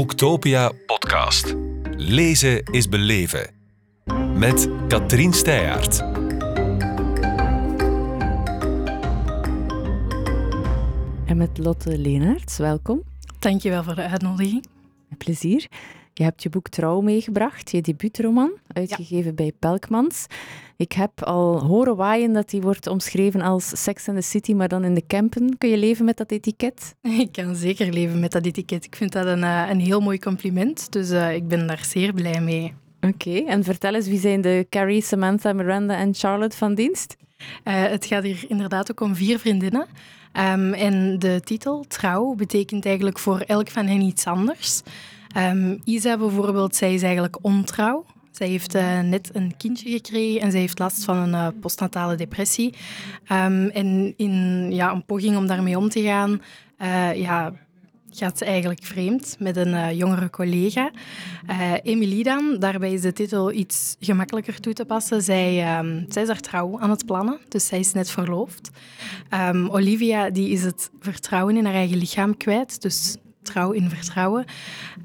[0.00, 1.54] Boektopia podcast.
[1.96, 3.50] Lezen is beleven.
[4.34, 5.98] Met Katrien Steyaert.
[11.26, 13.02] En met Lotte Leenaerts, welkom.
[13.38, 14.66] Dankjewel voor de uitnodiging.
[15.08, 15.66] Met plezier.
[16.20, 20.26] Je hebt je boek Trouw meegebracht, je debuutroman, uitgegeven bij Pelkmans.
[20.76, 24.68] Ik heb al horen waaien dat die wordt omschreven als Sex and the City, maar
[24.68, 25.58] dan in de campen.
[25.58, 26.94] Kun je leven met dat etiket?
[27.24, 28.84] Ik kan zeker leven met dat etiket.
[28.84, 32.12] Ik vind dat een, eh, een heel mooi compliment, dus uh, ik ben daar zeer
[32.12, 32.74] blij mee.
[33.00, 37.16] Oké, en vertel eens, wie zijn de Carrie, Samantha, Miranda en Charlotte van dienst?
[37.38, 39.86] Uh, het gaat hier inderdaad ook om vier vriendinnen.
[40.32, 44.82] Um, en de titel, Trouw, betekent eigenlijk voor elk van hen iets anders.
[45.36, 48.04] Um, Isa bijvoorbeeld, zij is eigenlijk ontrouw.
[48.30, 52.16] Zij heeft uh, net een kindje gekregen en zij heeft last van een uh, postnatale
[52.16, 52.74] depressie.
[53.32, 56.42] Um, en in ja, een poging om daarmee om te gaan,
[56.82, 57.52] uh, ja,
[58.10, 60.90] gaat ze eigenlijk vreemd met een jongere collega.
[61.82, 65.22] Emilie dan, daarbij is de titel iets gemakkelijker toe te passen.
[65.22, 68.70] Zij, um, zij is haar trouw aan het plannen, dus zij is net verloofd.
[69.68, 74.44] Olivia die is het vertrouwen in haar eigen lichaam kwijt, dus trouw in vertrouwen.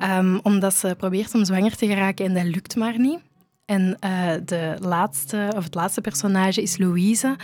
[0.03, 3.19] Um, omdat ze probeert om zwanger te geraken en dat lukt maar niet.
[3.66, 7.36] En uh, de laatste, of het laatste personage is Louise.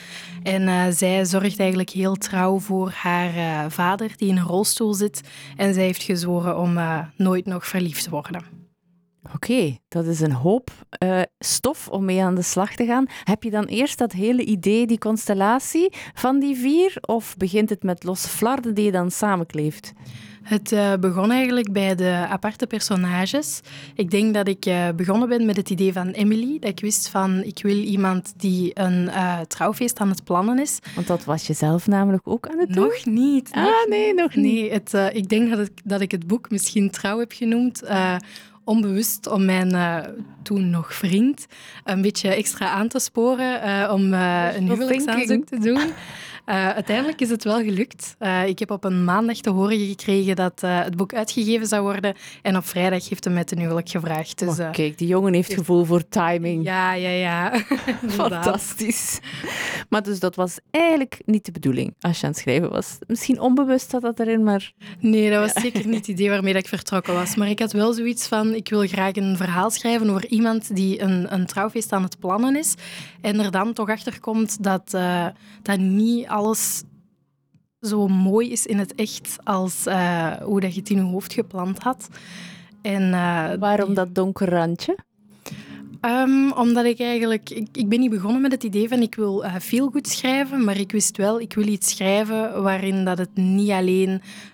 [0.44, 4.94] En uh, zij zorgt eigenlijk heel trouw voor haar uh, vader, die in een rolstoel
[4.94, 5.22] zit.
[5.56, 6.80] En zij heeft gezworen om
[7.16, 8.44] nooit nog verliefd te worden.
[9.34, 10.72] Oké, dat is een hoop
[11.40, 13.06] stof om mee aan de slag te gaan.
[13.24, 16.98] Heb je dan eerst dat hele idee, die constellatie van die vier?
[17.02, 19.94] Of begint het met losse flarden die je dan samenkleeft?
[20.42, 23.62] Het uh, begon eigenlijk bij de aparte personages.
[23.96, 26.60] Ik denk dat ik uh, begonnen ben met het idee van Emily.
[26.60, 30.80] Dat ik wist van, ik wil iemand die een uh, trouwfeest aan het plannen is.
[30.96, 32.84] Want dat was je zelf namelijk ook aan het doen?
[32.84, 33.50] Nog niet.
[33.52, 34.44] Ah, nee, nog niet.
[34.46, 37.84] Nee, het, ik denk dat, het, dat ik het boek misschien Trouw heb genoemd
[38.64, 39.98] onbewust om mijn uh,
[40.44, 41.46] toen nog vriend
[41.84, 45.94] een beetje extra aan te sporen uh, om uh, een huwelijksaanzoek te doen.
[46.46, 48.16] Uiteindelijk is het wel gelukt.
[48.46, 52.58] ik heb op een maandag te horen gekregen dat het boek uitgegeven zou worden en
[52.58, 54.40] op vrijdag heeft hij met een huwelijk gevraagd.
[54.40, 56.64] Dus, oh, kijk, die jongen heeft gevoel voor timing.
[56.64, 57.54] Ja, ja, ja.
[58.08, 59.20] Fantastisch.
[59.90, 62.98] Maar dus dat was eigenlijk niet de bedoeling als je aan het schrijven was.
[63.08, 64.72] Misschien onbewust zat dat erin, maar...
[65.00, 67.36] Nee, dat was zeker niet het idee waarmee dat ik vertrokken was.
[67.36, 71.02] Maar ik had wel zoiets van, ik wil graag een verhaal schrijven over iemand die
[71.02, 72.76] een, een trouwfeest aan het plannen is
[73.22, 75.28] en er dan toch achter komt dat, uh,
[75.62, 76.84] dat niet alles
[77.82, 81.34] zo mooi is in het echt als uh, hoe dat je het in je hoofd
[81.34, 82.10] gepland had.
[82.82, 84.98] En, uh, Waarom dat donker randje?
[86.02, 87.50] Um, omdat ik eigenlijk...
[87.50, 90.64] Ik, ik, ben niet begonnen met het idee van ik wil uh, veel goed schrijven,
[90.64, 94.10] maar ik wist wel, ik wil iets schrijven waarin dat het niet alleen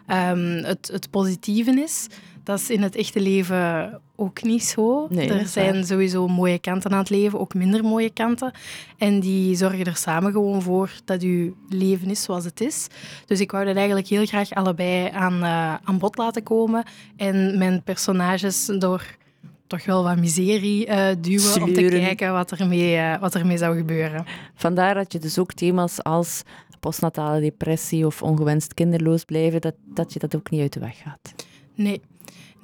[0.07, 2.07] um, het, het positieve is.
[2.43, 5.07] Dat is in het echte leven ook niet zo.
[5.09, 5.85] Nee, er zijn waar.
[5.85, 8.51] sowieso mooie kanten aan het leven, ook minder mooie kanten.
[8.97, 12.87] En die zorgen er samen gewoon voor dat je leven is zoals het is.
[13.25, 16.83] Dus ik wou dat eigenlijk heel graag allebei aan, uh, aan bod laten komen.
[17.15, 19.15] En mijn personages door
[19.67, 23.77] toch wel wat miserie uh, duwen om te kijken wat ermee, uh, wat ermee zou
[23.77, 24.25] gebeuren.
[24.55, 26.43] Vandaar dat je dus ook thema's als
[26.79, 30.97] postnatale depressie of ongewenst kinderloos blijven, dat, dat je dat ook niet uit de weg
[30.97, 31.33] gaat.
[31.75, 32.01] Nee.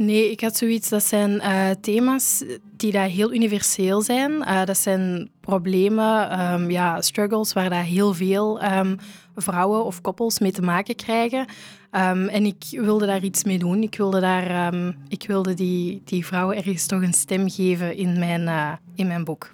[0.03, 2.43] Nee, ik had zoiets, dat zijn uh, thema's
[2.77, 4.31] die daar heel universeel zijn.
[4.31, 8.97] Uh, dat zijn problemen, um, ja, struggles waar daar heel veel um,
[9.35, 11.39] vrouwen of koppels mee te maken krijgen.
[11.39, 13.81] Um, en ik wilde daar iets mee doen.
[13.83, 14.73] Ik wilde, daar,
[15.07, 19.23] ik wilde die, die vrouwen ergens toch een stem geven in mijn, uh, in mijn
[19.23, 19.53] boek.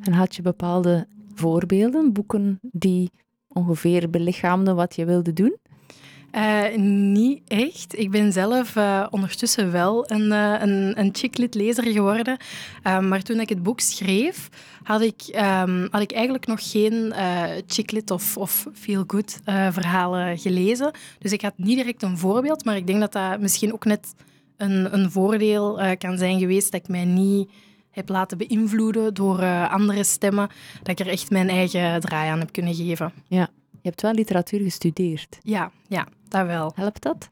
[0.00, 3.10] En had je bepaalde voorbeelden, boeken die
[3.48, 5.56] ongeveer belichaamden wat je wilde doen?
[6.34, 7.98] Uh, niet echt.
[7.98, 12.36] Ik ben zelf uh, ondertussen wel een, uh, een, een chicklit lezer geworden.
[12.82, 14.48] maar toen ik het boek schreef,
[14.82, 15.22] had ik,
[15.62, 17.12] um, had ik eigenlijk nog geen
[17.66, 20.90] chicklit of, of feel-good verhalen gelezen.
[21.18, 24.14] Dus ik had niet direct een voorbeeld, maar ik denk dat dat misschien ook net
[24.56, 27.50] een, een voordeel kan zijn geweest dat ik mij niet
[27.90, 30.48] heb laten beïnvloeden door andere stemmen,
[30.82, 33.12] dat ik er echt mijn eigen draai aan heb kunnen geven.
[33.28, 33.48] Ja,
[33.82, 35.38] je hebt wel literatuur gestudeerd.
[35.42, 36.72] Ja, ja dat wel.
[36.74, 37.30] Helpt dat?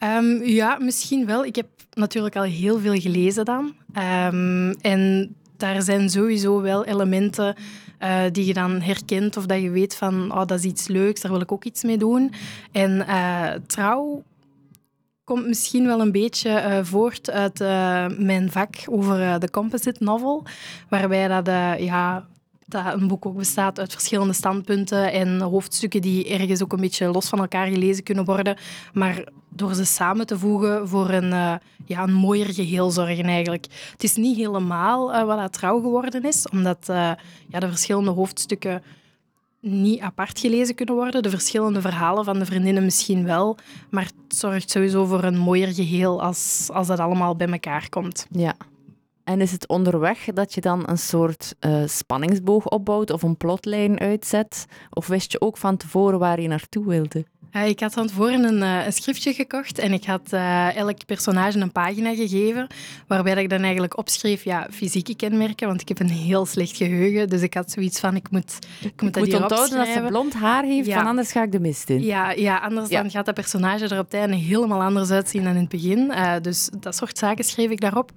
[0.00, 1.44] Um, ja, misschien wel.
[1.44, 3.74] Ik heb natuurlijk al heel veel gelezen dan.
[3.98, 7.56] Um, en daar zijn sowieso wel elementen
[8.00, 11.20] uh, die je dan herkent of dat je weet van oh, dat is iets leuks,
[11.20, 12.32] daar wil ik ook iets mee doen.
[12.72, 14.22] En uh, trouw
[15.24, 17.58] komt misschien wel een beetje uh, voort uit
[18.18, 20.44] mijn vak over de composite novel,
[20.88, 21.46] waarbij dat
[21.80, 22.26] ja,
[22.68, 27.10] dat een boek ook bestaat uit verschillende standpunten en hoofdstukken die ergens ook een beetje
[27.10, 28.56] los van elkaar gelezen kunnen worden.
[28.92, 31.54] Maar door ze samen te voegen voor een, uh,
[31.84, 33.66] ja, een mooier geheel zorgen eigenlijk.
[33.92, 37.12] Het is niet helemaal uh, wat trouw geworden is, omdat uh,
[37.48, 38.82] ja, de verschillende hoofdstukken
[39.60, 41.22] niet apart gelezen kunnen worden.
[41.22, 43.56] De verschillende verhalen van de vriendinnen misschien wel.
[43.90, 48.26] Maar het zorgt sowieso voor een mooier geheel als, als dat allemaal bij elkaar komt.
[48.30, 48.54] Ja.
[49.28, 53.98] En is het onderweg dat je dan een soort uh, spanningsboog opbouwt of een plotlijn
[54.00, 54.66] uitzet?
[54.90, 57.24] Of wist je ook van tevoren waar je naartoe wilde?
[57.52, 61.06] Uh, ik had van tevoren een, uh, een, schriftje gekocht en ik had uh, elk
[61.06, 62.66] personage een pagina gegeven,
[63.06, 67.28] waarbij ik dan eigenlijk opschreef ja, fysieke kenmerken, want ik heb een heel slecht geheugen,
[67.28, 70.34] dus ik had zoiets van, ik moet, ik moet dat moet onthouden dat ze blond
[70.34, 70.98] haar heeft, ja.
[70.98, 72.02] van anders ga ik de mist in.
[72.02, 73.02] Ja, ja anders ja.
[73.02, 76.12] dan gaat dat personage er op het einde helemaal anders uitzien dan in het begin.
[76.42, 78.10] dus dat soort zaken schreef ik daarop.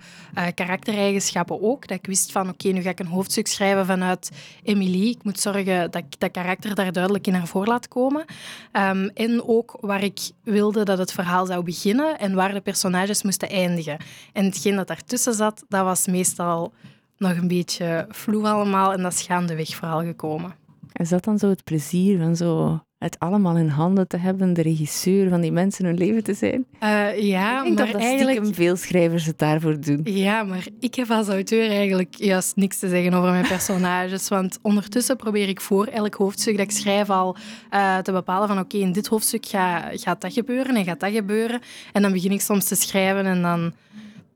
[0.56, 4.30] karaktereigenschappen ook, dat ik wist van, oké, okay, nu ga ik een hoofdstuk schrijven vanuit
[4.63, 5.10] Emily.
[5.10, 8.25] Ik moet zorgen dat ik dat karakter daar duidelijk in naar voren laat komen.
[8.74, 13.23] Um, en ook waar ik wilde dat het verhaal zou beginnen en waar de personages
[13.23, 13.97] moesten eindigen.
[14.33, 16.73] En hetgeen dat daartussen zat, dat was meestal
[17.18, 20.56] nog een beetje vloe allemaal en dat is gaandeweg vooral gekomen.
[20.94, 24.62] Is dat dan zo het plezier van zo het allemaal in handen te hebben, de
[24.62, 26.65] regisseur van die mensen hun leven te zijn?
[26.83, 28.56] Uh, ja, ik denk maar dat, dat eigenlijk...
[28.56, 30.01] veel schrijvers het daarvoor doen.
[30.03, 34.27] Ja, maar ik heb als auteur eigenlijk juist niks te zeggen over mijn personages.
[34.27, 37.36] Want ondertussen probeer ik voor elk hoofdstuk dat ik schrijf al
[37.71, 41.00] uh, te bepalen van oké, okay, in dit hoofdstuk gaat, gaat dat gebeuren en gaat
[41.00, 41.62] dat gebeuren.
[41.92, 43.74] En dan begin ik soms te schrijven en dan,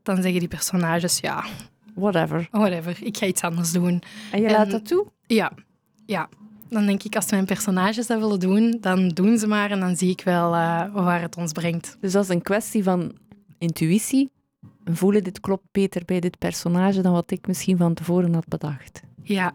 [0.04, 1.44] dan zeggen die personages ja...
[1.94, 2.48] Whatever.
[2.52, 4.02] Whatever, ik ga iets anders doen.
[4.32, 5.06] En je en, laat dat toe?
[5.28, 5.52] Ja,
[6.06, 6.30] ja
[6.75, 9.95] dan denk ik, als mijn personages dat willen doen, dan doen ze maar en dan
[9.95, 11.98] zie ik wel uh, waar het ons brengt.
[12.00, 13.13] Dus dat is een kwestie van
[13.57, 14.30] intuïtie.
[14.83, 19.01] Voelen dit klopt beter bij dit personage dan wat ik misschien van tevoren had bedacht.
[19.27, 19.54] Ja,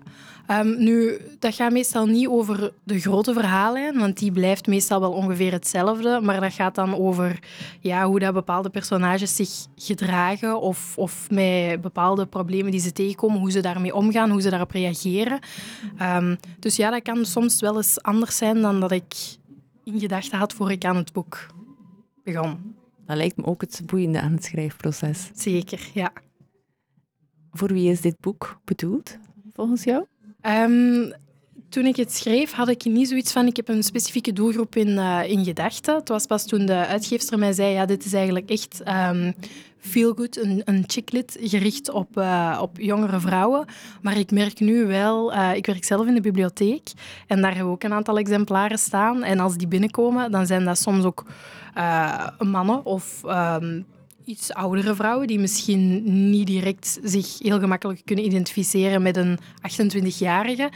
[0.50, 5.12] um, nu, dat gaat meestal niet over de grote verhaallijn, want die blijft meestal wel
[5.12, 6.20] ongeveer hetzelfde.
[6.22, 7.38] Maar dat gaat dan over
[7.81, 13.38] ja, hoe dat bepaalde personages zich gedragen of, of met bepaalde problemen die ze tegenkomen,
[13.38, 15.38] hoe ze daarmee omgaan, hoe ze daarop reageren.
[16.02, 19.14] Um, dus ja, dat kan soms wel eens anders zijn dan dat ik
[19.84, 21.46] in gedachten had voor ik aan het boek
[22.25, 22.75] begon.
[23.06, 25.31] Dat lijkt me ook het boeiende aan het schrijfproces.
[25.34, 26.12] Zeker, ja.
[27.52, 29.19] Voor wie is dit boek bedoeld?
[29.52, 30.05] Volgens jou?
[30.43, 31.12] Um,
[31.70, 34.88] toen ik het schreef, had ik niet zoiets van ik heb een specifieke doelgroep in,
[34.88, 35.94] uh, in gedachten.
[35.94, 39.35] Het was pas toen de uitgeefster mij zei, ja, dit is eigenlijk echt um,
[39.79, 43.64] feel good, een, een chicklit gericht op, uh, op jongere vrouwen.
[44.02, 46.93] Maar ik merk nu wel, uh, ik werk zelf in de bibliotheek
[47.26, 49.23] en daar hebben we ook een aantal exemplaren staan.
[49.23, 51.25] En als die binnenkomen, dan zijn dat soms ook
[52.38, 53.87] mannen of um,
[54.31, 60.71] iets oudere vrouwen die misschien niet direct zich heel gemakkelijk kunnen identificeren met een 28-jarige,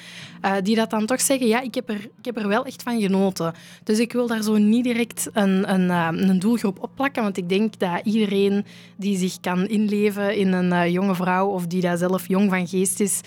[0.45, 2.83] uh, die dat dan toch zeggen, ja, ik heb, er, ik heb er wel echt
[2.83, 3.55] van genoten.
[3.85, 7.37] Dus ik wil daar zo niet direct een, een, uh, een doelgroep op plakken, want
[7.37, 8.65] ik denk dat iedereen
[8.97, 12.69] die zich kan inleven in een uh, jonge vrouw of die daar zelf jong van
[12.69, 13.21] geest is,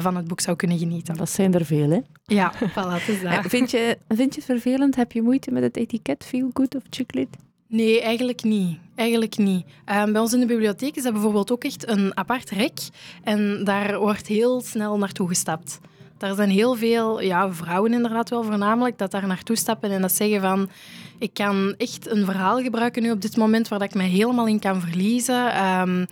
[0.00, 1.16] van het boek zou kunnen genieten.
[1.16, 1.98] Dat zijn er veel, hè?
[2.24, 3.46] Ja, voilà, is dat.
[3.46, 4.96] Vind je, vind je het vervelend?
[4.96, 7.38] Heb je moeite met het etiket Feel Good of Chocolate?
[7.72, 8.78] Nee, eigenlijk niet.
[8.94, 9.64] Eigenlijk niet.
[9.86, 12.78] Um, bij ons in de bibliotheek is dat bijvoorbeeld ook echt een apart rek.
[13.22, 15.80] En daar wordt heel snel naartoe gestapt.
[16.18, 20.12] Daar zijn heel veel ja, vrouwen inderdaad wel voornamelijk dat daar naartoe stappen en dat
[20.12, 20.70] zeggen van
[21.18, 24.58] ik kan echt een verhaal gebruiken nu op dit moment waar ik mij helemaal in
[24.58, 25.64] kan verliezen.
[25.64, 26.06] Um,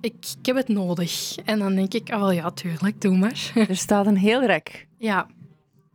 [0.00, 1.36] ik, ik, heb het nodig.
[1.44, 3.52] En dan denk ik, oh wel ja, tuurlijk, doe maar.
[3.68, 4.86] Er staat een heel rek.
[4.98, 5.26] Ja.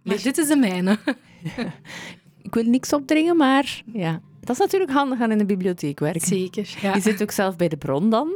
[0.03, 0.97] Maar dit is de mijne.
[2.47, 4.21] ik wil niks opdringen, maar ja.
[4.51, 6.27] Dat is natuurlijk handig aan in de bibliotheek werken.
[6.27, 6.93] Zeker, ja.
[6.93, 8.27] Je zit ook zelf bij de bron dan.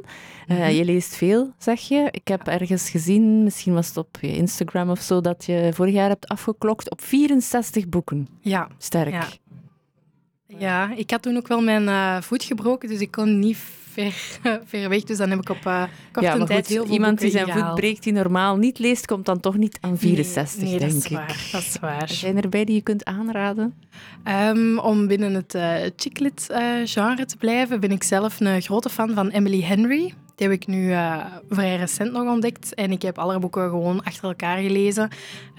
[0.47, 0.73] Uh, mm -hmm.
[0.73, 2.07] Je leest veel, zeg je.
[2.11, 5.93] Ik heb ergens gezien, misschien was het op je Instagram of zo, dat je vorig
[5.93, 8.27] jaar hebt afgeklokt op 64 boeken.
[8.39, 8.67] Ja.
[8.77, 9.11] Sterk.
[9.11, 9.27] Ja,
[10.47, 13.57] ja ik had toen ook wel mijn uh, voet gebroken, dus ik kon niet
[13.95, 14.13] ver,
[14.71, 15.03] ver weg.
[15.03, 17.75] Dus dan heb ik op uh, korte ja, tijd heel veel Iemand die zijn voet
[17.75, 21.03] breekt, die normaal niet leest, komt dan toch niet aan 64, nee, nee, denk dat
[21.03, 21.17] is ik.
[21.17, 22.09] Waar, dat is waar.
[22.09, 23.73] Zijn er bij die je kunt aanraden?
[24.49, 29.13] Um, om binnen het uh, chicklit-genre uh, te blijven, ben ik zelf een grote fan
[29.13, 30.13] van Emily Henry.
[30.35, 32.73] Die heb ik nu uh, vrij recent nog ontdekt.
[32.73, 35.09] En ik heb alle boeken gewoon achter elkaar gelezen.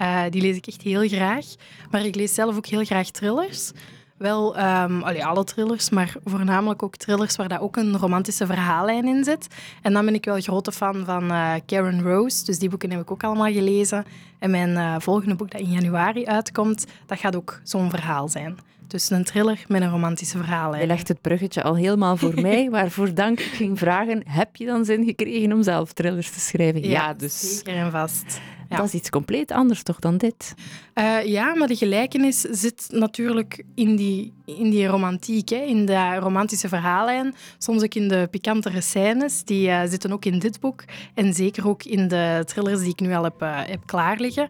[0.01, 1.45] Uh, die lees ik echt heel graag.
[1.91, 3.71] Maar ik lees zelf ook heel graag thrillers.
[4.17, 9.07] Wel um, allee, alle thrillers, maar voornamelijk ook thrillers waar dat ook een romantische verhaallijn
[9.07, 9.47] in zit.
[9.81, 13.01] En dan ben ik wel grote fan van uh, Karen Rose, dus die boeken heb
[13.01, 14.05] ik ook allemaal gelezen.
[14.39, 18.57] En mijn uh, volgende boek dat in januari uitkomt, dat gaat ook zo'n verhaal zijn.
[18.87, 20.81] Dus een thriller met een romantische verhaallijn.
[20.81, 24.65] Je legt het bruggetje al helemaal voor mij, waarvoor dank ik ging vragen, heb je
[24.65, 26.81] dan zin gekregen om zelf thrillers te schrijven?
[26.81, 27.55] Ja, ja dus.
[27.55, 28.39] zeker en vast.
[28.69, 28.77] Ja.
[28.77, 30.53] Dat is iets compleet anders toch dan dit?
[30.95, 36.15] Uh, ja, maar de gelijkenis zit natuurlijk in die, in die romantiek, hè, in de
[36.15, 37.35] romantische verhaallijn.
[37.57, 39.43] Soms ook in de pikantere scènes.
[39.43, 40.83] Die uh, zitten ook in dit boek.
[41.13, 44.47] En zeker ook in de thrillers die ik nu al heb, uh, heb klaar liggen.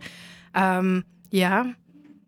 [0.54, 1.76] Um, ja,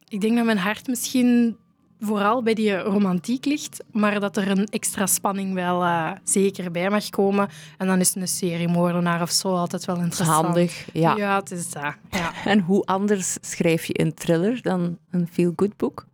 [0.08, 1.58] ik denk dat mijn hart misschien
[2.00, 6.90] vooral bij die romantiek ligt, maar dat er een extra spanning wel uh, zeker bij
[6.90, 7.50] mag komen.
[7.78, 10.46] En dan is een serie moordenaar of zo altijd wel interessant.
[10.46, 11.16] Handig, ja.
[11.16, 11.94] Ja, het is dat.
[12.10, 12.32] Ja.
[12.46, 16.06] En hoe anders schrijf je een thriller dan een feel-good boek?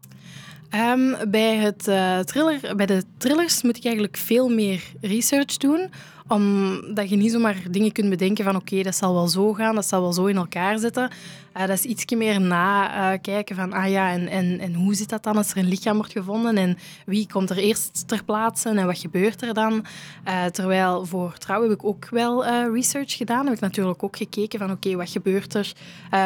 [0.75, 5.89] Um, bij, het, uh, thriller, bij de thrillers moet ik eigenlijk veel meer research doen
[6.27, 9.87] omdat je niet zomaar dingen kunt bedenken van oké, dat zal wel zo gaan, dat
[9.87, 11.11] zal wel zo in elkaar zitten.
[11.57, 15.23] Uh, dat is iets meer nakijken van ah ja, en, en, en hoe zit dat
[15.23, 18.85] dan als er een lichaam wordt gevonden en wie komt er eerst ter plaatse en
[18.85, 19.85] wat gebeurt er dan.
[20.27, 23.45] Uh, terwijl voor trouw heb ik ook wel research gedaan.
[23.45, 25.73] Heb ik natuurlijk ook gekeken van oké, wat gebeurt er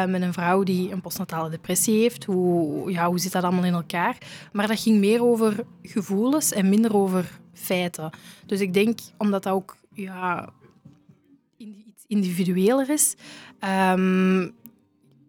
[0.08, 2.24] met een vrouw die een postnatale depressie heeft?
[2.24, 4.16] Hoe, ja, hoe zit dat allemaal in elkaar?
[4.52, 8.10] Maar dat ging meer over gevoelens en minder over feiten.
[8.46, 10.48] Dus ik denk, omdat dat ook ja,
[11.56, 13.14] iets individueler is,
[13.94, 14.54] um,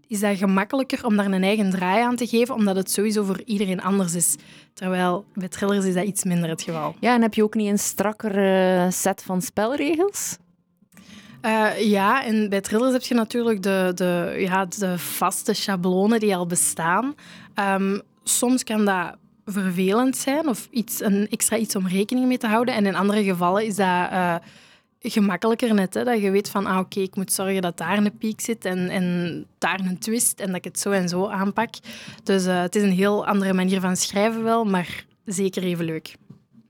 [0.08, 3.42] is dat gemakkelijker om daar een eigen draai aan te geven, omdat het sowieso voor
[3.46, 4.36] iedereen anders is.
[4.74, 6.96] Terwijl bij thrillers is dat iets minder het geval.
[7.00, 10.38] Ja, en heb je ook niet een strakker set van spelregels?
[11.46, 16.36] Uh, ja, en bij thrillers heb je natuurlijk de, de, ja, de vaste schablonen die
[16.36, 17.16] al bestaan.
[17.56, 22.48] Um, soms kan dat vervelend zijn of iets, een extra iets om rekening mee te
[22.48, 22.76] houden.
[22.76, 24.36] En in andere gevallen is dat uh,
[25.00, 25.94] gemakkelijker net.
[25.94, 26.04] Hè?
[26.04, 28.90] Dat je weet van, ah, oké, ik moet zorgen dat daar een piek zit en,
[28.90, 31.74] en daar een twist en dat ik het zo en zo aanpak.
[32.24, 36.16] Dus uh, het is een heel andere manier van schrijven wel, maar zeker even leuk.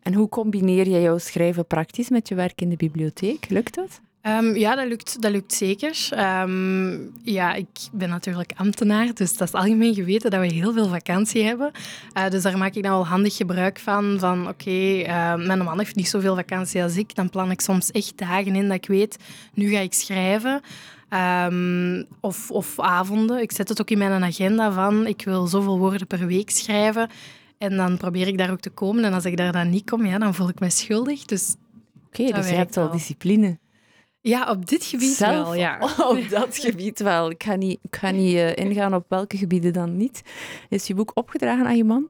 [0.01, 3.49] En hoe combineer jij jouw schrijven praktisch met je werk in de bibliotheek?
[3.49, 4.01] Lukt dat?
[4.23, 6.09] Um, ja, dat lukt, dat lukt zeker.
[6.43, 10.87] Um, ja, ik ben natuurlijk ambtenaar, dus dat is algemeen geweten dat we heel veel
[10.87, 11.71] vakantie hebben.
[12.17, 14.15] Uh, dus daar maak ik dan wel handig gebruik van.
[14.19, 17.15] Van oké, okay, uh, mijn man heeft niet zoveel vakantie als ik.
[17.15, 19.17] Dan plan ik soms echt dagen in dat ik weet,
[19.53, 20.61] nu ga ik schrijven.
[21.45, 23.41] Um, of, of avonden.
[23.41, 27.09] Ik zet het ook in mijn agenda van, ik wil zoveel woorden per week schrijven.
[27.57, 29.03] En dan probeer ik daar ook te komen.
[29.03, 31.25] En als ik daar dan niet kom, ja, dan voel ik me schuldig.
[31.25, 31.55] Dus
[32.07, 33.59] Oké, okay, dus je hebt al discipline.
[34.21, 35.79] Ja, op dit gebied Zelf, wel, ja.
[36.09, 37.29] Op dat gebied wel.
[37.29, 40.21] Ik ga niet, ik ga niet uh, ingaan op welke gebieden dan niet.
[40.69, 42.09] Is je boek opgedragen aan je man?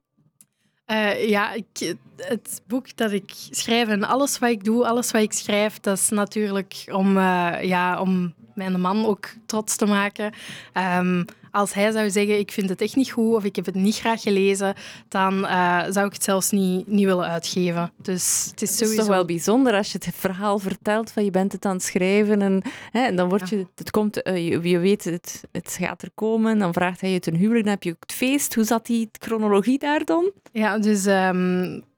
[0.87, 5.21] Uh, ja, ik, het boek dat ik schrijf en alles wat ik doe, alles wat
[5.21, 10.33] ik schrijf, dat is natuurlijk om, uh, ja, om mijn man ook trots te maken.
[10.73, 13.75] Um, als hij zou zeggen, ik vind het echt niet goed of ik heb het
[13.75, 14.73] niet graag gelezen,
[15.07, 17.91] dan uh, zou ik het zelfs niet, niet willen uitgeven.
[17.97, 18.83] Dus het is sowieso...
[18.83, 21.75] Het is toch wel bijzonder als je het verhaal vertelt van je bent het aan
[21.75, 25.41] het schrijven en, hè, en dan wordt je, het komt, uh, je, je, weet het,
[25.51, 28.13] het gaat er komen, dan vraagt hij je ten huwelijk, dan heb je ook het
[28.13, 28.55] feest.
[28.55, 30.31] Hoe zat die chronologie daar dan?
[30.51, 31.05] Ja, dus...
[31.05, 31.89] Um,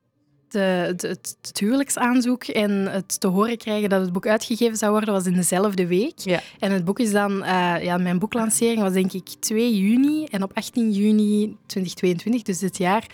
[0.54, 5.14] de, de, het huwelijksaanzoek en het te horen krijgen dat het boek uitgegeven zou worden,
[5.14, 6.20] was in dezelfde week.
[6.20, 6.40] Ja.
[6.60, 10.26] En het boek is dan, uh, ja, mijn boeklancering was denk ik 2 juni.
[10.26, 13.08] En op 18 juni 2022, dus dit jaar,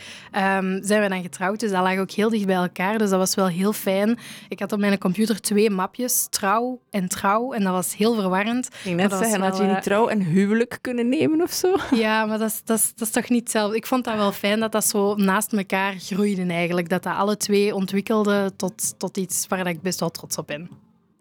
[0.57, 1.59] um, zijn we dan getrouwd.
[1.59, 2.97] Dus dat lag ook heel dicht bij elkaar.
[2.97, 4.19] Dus dat was wel heel fijn.
[4.47, 7.53] Ik had op mijn computer twee mapjes, trouw en trouw.
[7.53, 8.69] En dat was heel verwarrend.
[8.83, 11.75] Ik net zeggen, had je niet trouw en huwelijk kunnen nemen of zo?
[11.91, 13.75] Ja, maar dat is, dat is, dat is toch niet hetzelfde.
[13.75, 16.89] Ik vond dat wel fijn dat dat zo naast elkaar groeide eigenlijk.
[16.89, 20.69] Dat dat alle twee ontwikkelde tot, tot iets waar ik best wel trots op ben.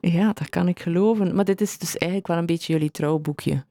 [0.00, 1.34] Ja, dat kan ik geloven.
[1.34, 3.64] Maar dit is dus eigenlijk wel een beetje jullie trouwboekje.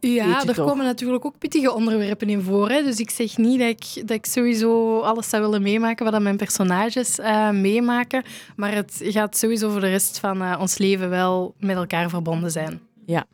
[0.00, 0.66] Ja, er toch?
[0.66, 2.70] komen natuurlijk ook pittige onderwerpen in voor.
[2.70, 2.82] Hè.
[2.82, 6.36] Dus ik zeg niet dat ik, dat ik sowieso alles zou willen meemaken wat mijn
[6.36, 8.22] personages uh, meemaken.
[8.56, 12.50] Maar het gaat sowieso voor de rest van uh, ons leven wel met elkaar verbonden
[12.50, 12.80] zijn.
[13.06, 13.26] Ja,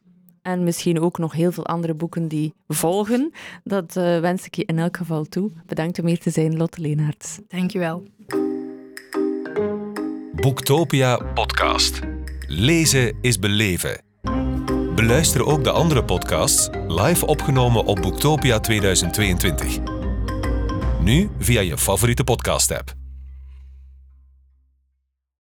[0.47, 3.33] en misschien ook nog heel veel andere boeken die volgen.
[3.65, 5.51] Dat uh, wens ik je in elk geval toe.
[5.67, 7.39] Bedankt om hier te zijn, Lotte Leenaerts.
[7.49, 8.03] Dank je wel.
[10.33, 12.01] Boektopia podcast.
[12.47, 14.03] Lezen is beleven.
[14.95, 19.79] Beluister ook de andere podcasts live opgenomen op Boektopia 2022.
[21.01, 23.06] Nu via je favoriete podcast-app.